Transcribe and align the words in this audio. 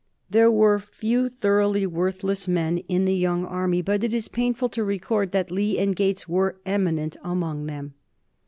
There 0.31 0.49
were 0.49 0.79
few 0.79 1.29
thoroughly 1.29 1.85
worthless 1.85 2.47
men 2.47 2.79
in 2.87 3.05
the 3.05 3.13
young 3.15 3.45
army, 3.45 3.83
but 3.83 4.03
it 4.03 4.15
is 4.15 4.27
painful 4.29 4.67
to 4.69 4.83
record 4.83 5.31
that 5.31 5.51
Lee 5.51 5.77
and 5.77 5.95
Gates 5.95 6.27
were 6.27 6.57
eminent 6.65 7.17
among 7.23 7.67
them. 7.67 7.93